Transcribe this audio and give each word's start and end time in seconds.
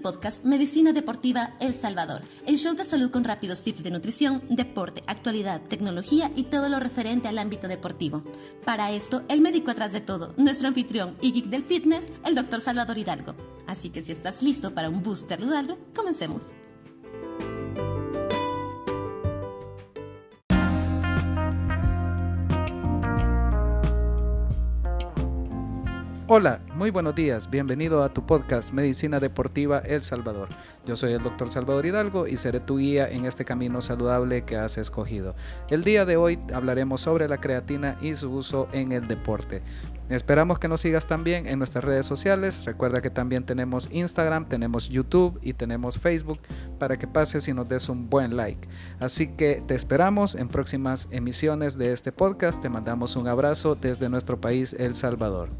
podcast 0.00 0.44
Medicina 0.44 0.92
Deportiva 0.92 1.54
El 1.58 1.74
Salvador, 1.74 2.22
el 2.46 2.58
show 2.58 2.76
de 2.76 2.84
salud 2.84 3.10
con 3.10 3.24
rápidos 3.24 3.64
tips 3.64 3.82
de 3.82 3.90
nutrición, 3.90 4.44
deporte, 4.48 5.02
actualidad, 5.08 5.60
tecnología 5.62 6.30
y 6.36 6.44
todo 6.44 6.68
lo 6.68 6.78
referente 6.78 7.26
al 7.26 7.38
ámbito 7.38 7.66
deportivo. 7.66 8.22
Para 8.64 8.92
esto, 8.92 9.24
el 9.28 9.40
médico 9.40 9.72
atrás 9.72 9.92
de 9.92 10.00
todo, 10.00 10.32
nuestro 10.36 10.68
anfitrión 10.68 11.16
y 11.20 11.32
geek 11.32 11.46
del 11.46 11.64
fitness, 11.64 12.12
el 12.24 12.36
doctor 12.36 12.60
Salvador 12.60 12.98
Hidalgo. 12.98 13.34
Así 13.66 13.90
que 13.90 14.02
si 14.02 14.12
estás 14.12 14.42
listo 14.42 14.74
para 14.74 14.88
un 14.88 15.02
booster 15.02 15.40
saludable, 15.40 15.76
comencemos. 15.92 16.52
Hola, 26.34 26.62
muy 26.76 26.90
buenos 26.90 27.14
días, 27.14 27.50
bienvenido 27.50 28.02
a 28.02 28.08
tu 28.08 28.24
podcast 28.24 28.72
Medicina 28.72 29.20
Deportiva 29.20 29.80
El 29.80 30.02
Salvador. 30.02 30.48
Yo 30.86 30.96
soy 30.96 31.12
el 31.12 31.22
doctor 31.22 31.50
Salvador 31.50 31.84
Hidalgo 31.84 32.26
y 32.26 32.38
seré 32.38 32.58
tu 32.58 32.78
guía 32.78 33.06
en 33.06 33.26
este 33.26 33.44
camino 33.44 33.82
saludable 33.82 34.46
que 34.46 34.56
has 34.56 34.78
escogido. 34.78 35.34
El 35.68 35.84
día 35.84 36.06
de 36.06 36.16
hoy 36.16 36.38
hablaremos 36.54 37.02
sobre 37.02 37.28
la 37.28 37.38
creatina 37.38 37.98
y 38.00 38.14
su 38.14 38.32
uso 38.32 38.66
en 38.72 38.92
el 38.92 39.08
deporte. 39.08 39.60
Esperamos 40.08 40.58
que 40.58 40.68
nos 40.68 40.80
sigas 40.80 41.06
también 41.06 41.46
en 41.46 41.58
nuestras 41.58 41.84
redes 41.84 42.06
sociales. 42.06 42.64
Recuerda 42.64 43.02
que 43.02 43.10
también 43.10 43.44
tenemos 43.44 43.90
Instagram, 43.92 44.48
tenemos 44.48 44.88
YouTube 44.88 45.38
y 45.42 45.52
tenemos 45.52 45.98
Facebook 45.98 46.40
para 46.78 46.96
que 46.96 47.06
pases 47.06 47.46
y 47.46 47.52
nos 47.52 47.68
des 47.68 47.90
un 47.90 48.08
buen 48.08 48.38
like. 48.38 48.66
Así 49.00 49.26
que 49.26 49.62
te 49.66 49.74
esperamos 49.74 50.34
en 50.34 50.48
próximas 50.48 51.08
emisiones 51.10 51.76
de 51.76 51.92
este 51.92 52.10
podcast. 52.10 52.62
Te 52.62 52.70
mandamos 52.70 53.16
un 53.16 53.28
abrazo 53.28 53.74
desde 53.74 54.08
nuestro 54.08 54.40
país, 54.40 54.72
El 54.78 54.94
Salvador. 54.94 55.50